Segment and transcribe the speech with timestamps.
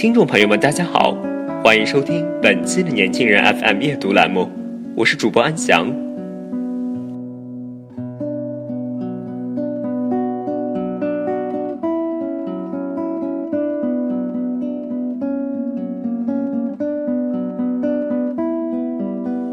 [0.00, 1.14] 听众朋友们，大家好，
[1.62, 4.48] 欢迎收听本期的年轻人 FM 夜读栏目，
[4.96, 5.92] 我是主播安翔。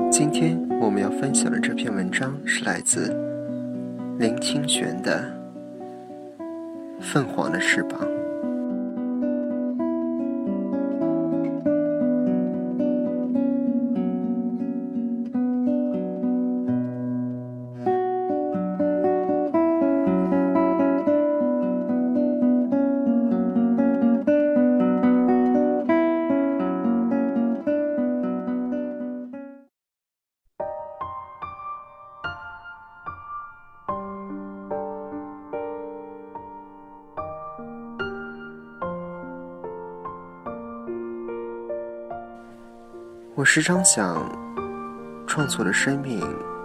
[0.09, 3.13] 今天我们要分享的这篇文章是来自
[4.17, 5.29] 林清玄的
[7.01, 7.99] 《凤凰的翅膀》。
[43.37, 44.27] 我时常想，
[45.27, 46.19] 创作的生命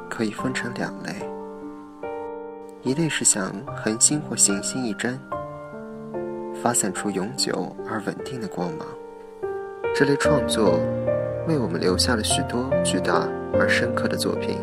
[0.09, 1.13] 可以分成两类，
[2.81, 5.21] 一类是像恒星或行星一般，
[6.63, 8.89] 发散出永久而稳定的光芒，
[9.95, 10.81] 这类创作
[11.47, 14.57] 为我们留下了许多巨大而深刻的作品；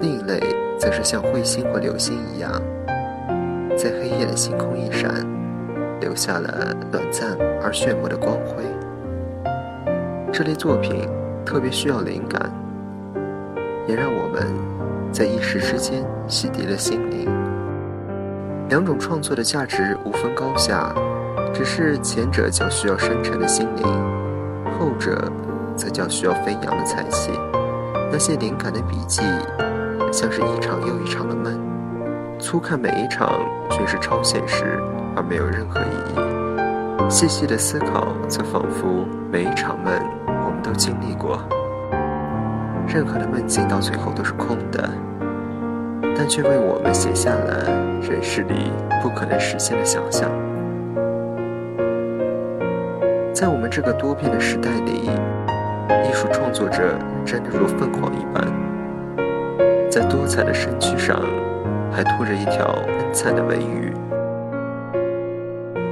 [0.00, 0.40] 另一类
[0.78, 2.50] 则是像彗星或流星一样，
[3.76, 5.12] 在黑夜的星空一闪，
[6.00, 8.64] 留下了短暂而炫目的光辉。
[10.32, 11.06] 这类作品
[11.44, 12.50] 特别需要灵感，
[13.86, 14.46] 也让我们
[15.12, 17.28] 在一时之间洗涤了心灵。
[18.70, 20.90] 两种创作的价值无分高下，
[21.52, 23.84] 只是前者较需要深沉的心灵，
[24.78, 25.30] 后者
[25.76, 27.30] 则较需要飞扬的才气。
[28.10, 29.20] 那些灵感的笔记，
[30.10, 31.60] 像是一场又一场的梦，
[32.38, 33.38] 粗看每一场
[33.68, 34.80] 均是超现实
[35.14, 37.10] 而没有任何意义。
[37.10, 39.92] 细细的思考，则仿佛每一场梦。
[40.62, 41.38] 都经历过，
[42.86, 44.88] 任何的梦境到最后都是空的，
[46.16, 47.64] 但却为我们写下了
[48.00, 48.70] 人世里
[49.02, 50.30] 不可能实现的想象。
[53.32, 55.10] 在我们这个多变的时代里，
[56.08, 58.46] 艺术创作者真的如凤凰一般，
[59.90, 61.20] 在多彩的身躯上
[61.90, 63.92] 还拖着一条恩灿的尾羽，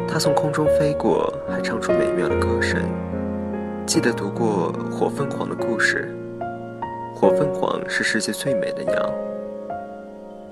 [0.06, 2.80] 它从空中飞过，还唱出美妙的歌声。
[3.90, 6.16] 记得读过火凤凰的故事。
[7.12, 9.12] 火凤凰是世界最美的鸟。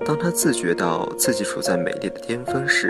[0.05, 2.89] 当它自觉到自己处在美丽的巅峰时，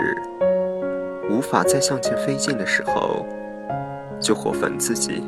[1.30, 3.24] 无法再向前飞进的时候，
[4.18, 5.22] 就火焚自己，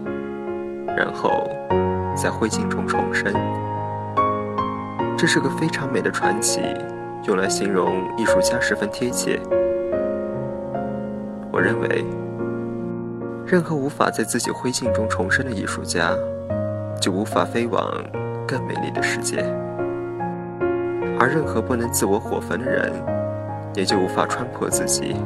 [0.88, 1.48] 然后
[2.16, 3.32] 在灰烬中重生。
[5.16, 6.62] 这是个非常美的传奇，
[7.28, 9.38] 用来形容艺术家十分贴切。
[11.52, 12.04] 我认为。
[13.44, 16.14] 任何无法在自己灰烬中重生的艺术家，
[17.00, 17.92] 就无法飞往
[18.46, 19.42] 更美丽的世界；
[21.18, 22.90] 而任何不能自我火焚的人，
[23.74, 25.16] 也就无法穿破自己，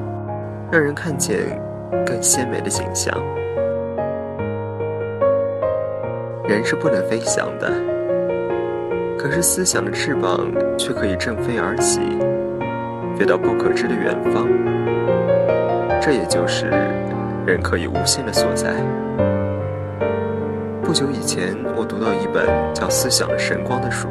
[0.73, 1.61] 让人看见
[2.05, 3.17] 更鲜美的景象。
[6.49, 7.71] 人是不能飞翔的，
[9.19, 12.01] 可是思想的翅膀却可以振飞而起，
[13.17, 14.49] 飞到不可知的远方。
[16.01, 16.71] 这也就是。
[17.47, 18.75] 人可以无限的所在。
[20.83, 22.45] 不久以前，我读到一本
[22.75, 24.09] 叫《思想的神光》的书，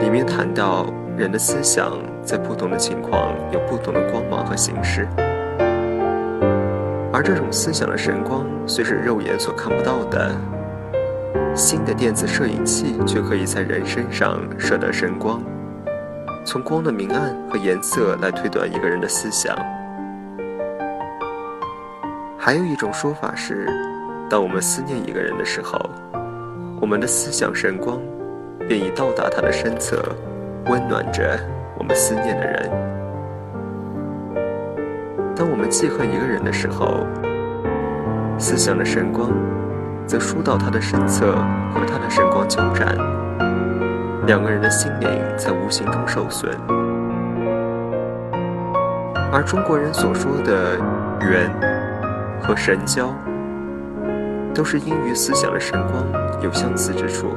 [0.00, 0.86] 里面谈到
[1.16, 5.06] 人的思想在不同的情况有不同的光芒和形式，
[7.12, 10.32] 而这种思想的神光虽是肉眼所看不到的，
[11.54, 15.40] 新的电子摄影器却可以在人身上射得神光，
[16.44, 19.56] 从光的明暗和颜色来推断一个人的思想。
[22.46, 23.66] 还有一种说法是，
[24.28, 25.80] 当我们思念一个人的时候，
[26.78, 27.98] 我们的思想神光
[28.68, 29.96] 便已到达他的身侧，
[30.66, 31.40] 温暖着
[31.78, 32.70] 我们思念的人。
[35.34, 37.06] 当我们记恨一个人的时候，
[38.38, 39.30] 思想的神光
[40.06, 41.32] 则疏导他的身侧
[41.72, 42.94] 和他的神光交战，
[44.26, 45.08] 两个人的心灵
[45.38, 46.52] 在无形中受损。
[49.32, 50.76] 而中国人所说的
[51.22, 51.50] 缘
[52.46, 53.08] 和神交，
[54.54, 56.06] 都是因于思想的神光
[56.42, 57.30] 有相似之处，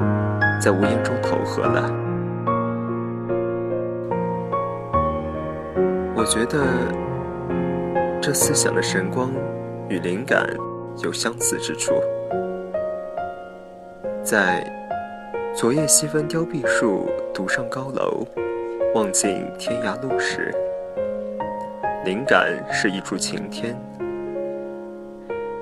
[0.61, 1.89] 在无言中投合了。
[6.13, 6.59] 我觉得
[8.21, 9.31] 这思想的神光
[9.87, 10.45] 与灵感
[11.01, 11.93] 有相似之处，
[14.21, 14.69] 在
[15.55, 18.27] 昨夜西风凋碧树，独上高楼，
[18.93, 20.53] 望尽天涯路时。
[22.03, 23.73] 灵感是一柱擎天，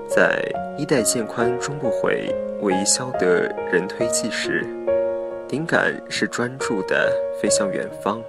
[0.08, 0.40] 在
[0.78, 3.42] 衣带渐宽终不悔，为伊消得
[3.72, 4.66] 人推计时，
[5.50, 7.12] 灵感是专注的
[7.42, 8.22] 飞向远方。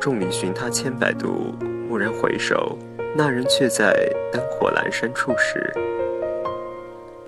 [0.00, 1.54] 众里寻他千百度，
[1.90, 2.78] 蓦然回首，
[3.16, 5.70] 那人却在灯火阑珊处时。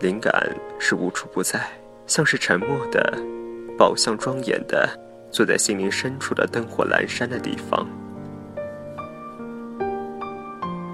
[0.01, 0.33] 灵感
[0.79, 1.61] 是无处不在，
[2.07, 3.13] 像是沉默的，
[3.77, 4.89] 宝相庄严的，
[5.31, 7.87] 坐在心灵深处的灯火阑珊的地方。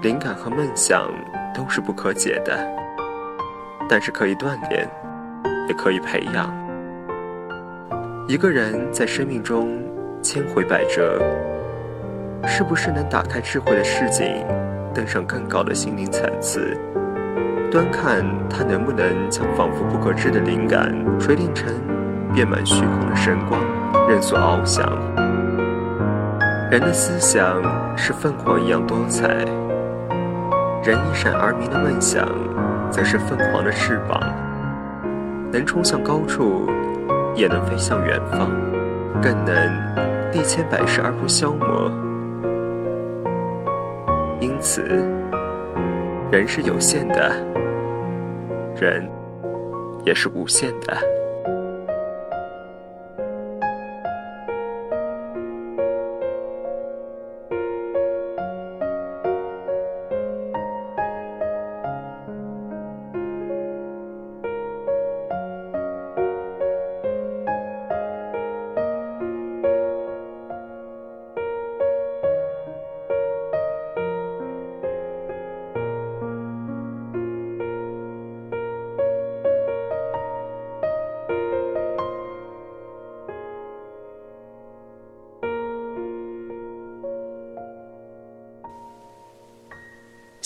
[0.03, 1.09] 灵感和梦想
[1.55, 2.55] 都是不可解的，
[3.89, 4.87] 但是可以锻炼，
[5.67, 6.53] 也可以培养。
[8.27, 9.83] 一个人在生命中
[10.21, 11.19] 千回百折，
[12.45, 14.45] 是不是能打开智慧的视景，
[14.93, 16.77] 登上更高的心灵层次？
[17.71, 21.73] 端看他能不能将仿佛不可知的灵感锤炼成
[22.33, 23.59] 遍满虚空的神光，
[24.07, 24.85] 任所翱翔。
[26.69, 27.61] 人的思想
[27.97, 29.43] 是凤凰一样多彩。
[30.87, 32.25] 人一闪而明的梦想，
[32.89, 34.21] 则是凤凰的翅膀，
[35.51, 36.65] 能冲向高处，
[37.35, 38.49] 也能飞向远方，
[39.21, 39.53] 更能
[40.31, 41.91] 历千百世而不消磨。
[44.39, 44.81] 因此，
[46.31, 47.35] 人是有限的，
[48.79, 49.05] 人
[50.05, 51.16] 也是无限的。